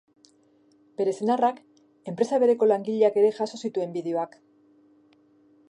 [1.01, 1.59] Bere senarrak,
[2.11, 4.37] enpresa bereko langileak ere jaso zituen bideoak.